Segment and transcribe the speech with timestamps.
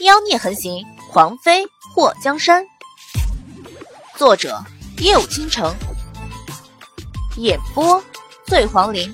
[0.00, 1.64] 妖孽横行，狂妃
[1.94, 2.66] 祸江山。
[4.14, 4.62] 作者：
[4.98, 5.74] 夜舞倾城，
[7.38, 8.04] 演播：
[8.44, 9.10] 醉黄林。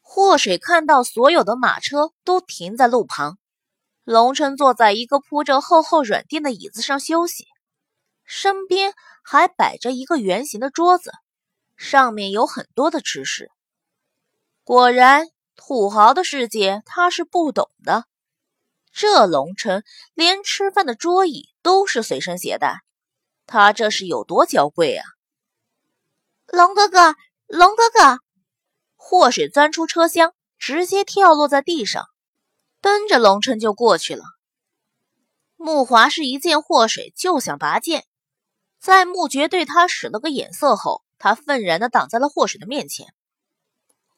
[0.00, 3.36] 祸水看到所有的马车都停在路旁，
[4.04, 7.44] 龙琛坐在一个铺着厚厚软垫的椅子上休息，
[8.24, 11.12] 身边还摆着一个圆形的桌子，
[11.76, 13.50] 上面有很多的吃食。
[14.64, 18.06] 果然，土豪的世界他是不懂的。
[18.94, 19.82] 这龙琛
[20.14, 22.84] 连吃饭的桌椅都是随身携带，
[23.44, 25.04] 他这是有多娇贵啊！
[26.46, 27.16] 龙哥哥，
[27.48, 28.20] 龙哥哥，
[28.94, 32.06] 祸水钻出车厢，直接跳落在地上，
[32.80, 34.22] 奔着龙琛就过去了。
[35.56, 38.06] 木华是一见祸水就想拔剑，
[38.78, 43.12] 在木绝对他使了个眼色后，他愤然的挡在了祸水的面前。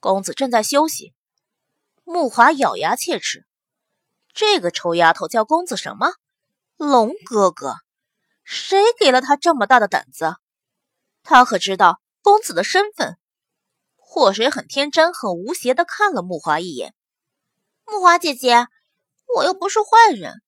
[0.01, 1.15] 公子正在休息，
[2.05, 3.47] 木华咬牙切齿。
[4.37, 6.13] 这个臭丫头叫公子什么？
[6.77, 7.77] 龙哥哥？
[8.45, 10.37] 谁给了他这么大的胆子？
[11.23, 13.17] 他可知道公子的身份？
[13.97, 16.95] 祸水很天真、很无邪的看了木华一眼。
[17.87, 18.67] 木华姐姐，
[19.35, 20.43] 我又不是坏人，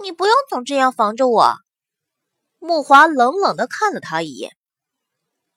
[0.00, 1.54] 你不用总这样防着我。
[2.58, 4.54] 木华冷冷的看了他一眼。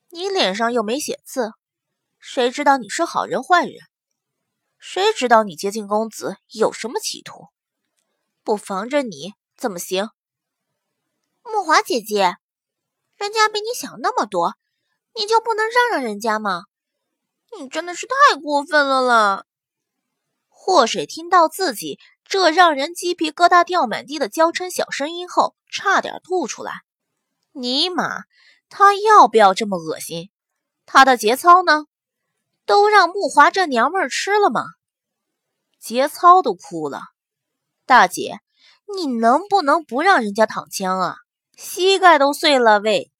[0.07, 1.51] 你脸上又没写字，
[2.17, 3.75] 谁知道你是好人坏人？
[4.83, 7.49] 谁知道你接近公子有什么企图？
[8.43, 10.09] 不防着你怎么行？
[11.43, 12.37] 木华姐姐，
[13.15, 14.55] 人家比你想那么多，
[15.13, 16.63] 你就不能让让人家吗？
[17.59, 19.45] 你真的是太过分了啦！
[20.49, 26.81] 祸水听到自己这让人鸡皮疙瘩掉满地的娇嗔小声音后，差点吐出来。
[27.51, 28.23] 尼玛，
[28.67, 30.31] 他要不要这么恶心？
[30.87, 31.85] 他的节操呢？
[32.65, 34.63] 都让木华这娘们儿吃了吗？
[35.79, 37.01] 节操都哭了。
[37.85, 38.39] 大姐，
[38.95, 41.15] 你能不能不让人家躺枪啊？
[41.57, 43.11] 膝盖都碎了喂！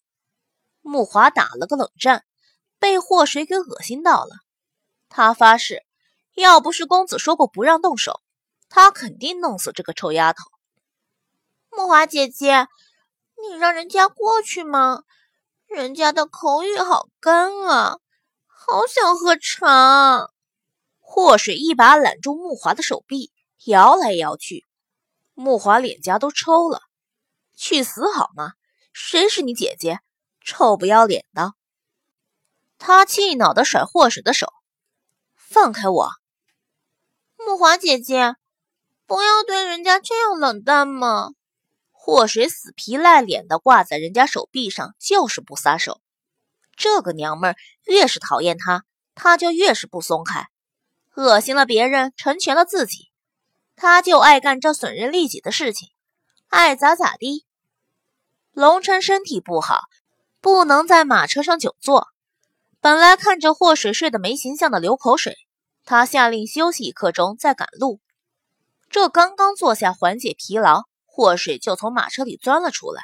[0.81, 2.23] 木华打了个冷战，
[2.79, 4.31] 被祸水给恶心到了。
[5.09, 5.83] 他发誓，
[6.35, 8.21] 要不是公子说过不让动手，
[8.69, 10.43] 他肯定弄死这个臭丫头。
[11.69, 12.67] 木华姐姐，
[13.41, 15.03] 你让人家过去吗？
[15.67, 17.97] 人家的口语好干啊。
[18.63, 20.29] 好想喝茶！
[20.99, 23.31] 祸水一把揽住木华的手臂，
[23.65, 24.67] 摇来摇去。
[25.33, 26.83] 木华脸颊都抽了。
[27.55, 28.53] 去死好吗？
[28.93, 29.99] 谁是你姐姐？
[30.41, 31.53] 臭不要脸的！
[32.77, 34.53] 他气恼的甩祸水的手，
[35.35, 36.11] 放开我！
[37.37, 38.35] 木华姐姐，
[39.07, 41.31] 不要对人家这样冷淡嘛！
[41.91, 46.00] 祸水死皮赖脸的挂在人家手臂上，就是不撒手。
[46.81, 47.55] 这个娘们儿
[47.85, 48.83] 越是讨厌他，
[49.13, 50.47] 他就越是不松开，
[51.13, 53.11] 恶心了别人，成全了自己，
[53.75, 55.89] 他就爱干这损人利己的事情，
[56.49, 57.45] 爱咋咋地。
[58.51, 59.81] 龙琛身体不好，
[60.41, 62.07] 不能在马车上久坐。
[62.79, 65.37] 本来看着祸水睡得没形象的流口水，
[65.85, 67.99] 他下令休息一刻钟再赶路。
[68.89, 73.03] 这刚刚坐下缓解疲劳，祸水就从马车里钻了出来，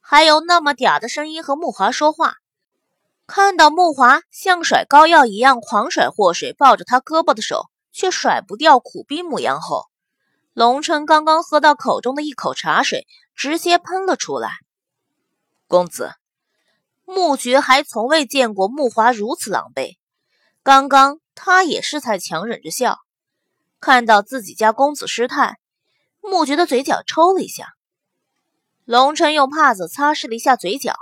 [0.00, 2.36] 还有那么嗲的声音和木华说话。
[3.26, 9.86] 看到木华像甩膏药一样狂甩祸水抱着他胳膊的手，却甩不掉苦逼模样后，
[10.52, 14.50] 龙琛刚刚喝到口中的一口茶水，直接喷了出来。
[15.66, 16.12] 公子，
[17.06, 19.96] 木觉还从未见过木华如此狼狈。
[20.62, 22.98] 刚刚他也是在强忍着笑，
[23.80, 25.58] 看到自己家公子失态，
[26.20, 27.74] 木觉的嘴角抽了一下。
[28.84, 30.94] 龙琛用帕子擦拭了一下嘴角，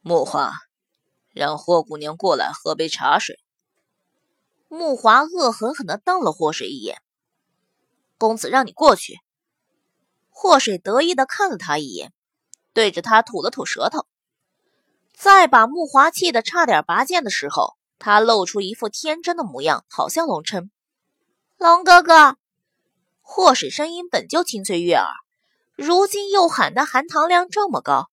[0.00, 0.52] 木华。
[1.36, 3.38] 让霍姑娘过来喝杯茶水。
[4.68, 7.02] 木华恶狠狠地瞪了霍水一眼。
[8.16, 9.20] 公子让你过去。
[10.30, 12.14] 霍水得意地看了他一眼，
[12.72, 14.06] 对着他吐了吐舌头。
[15.12, 20.70] 在把木华气得差点拔剑的时候，他露出一副天真的模样，跑向龙琛。
[21.58, 22.36] 龙哥哥，
[23.20, 25.06] 霍水声音本就清脆悦耳，
[25.74, 28.10] 如今又喊的含糖量这么高，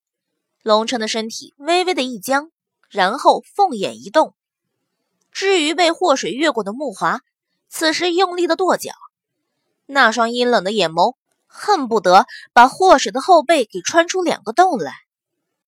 [0.61, 2.52] 龙琛的身体微微的一僵。
[2.93, 4.35] 然后凤眼一动，
[5.31, 7.21] 至于被祸水越过的木华，
[7.67, 8.93] 此时用力的跺脚，
[9.87, 11.15] 那双阴冷的眼眸
[11.47, 14.93] 恨不得把祸水的后背给穿出两个洞来。